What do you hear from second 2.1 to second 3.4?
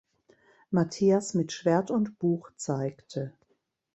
Buch zeigte.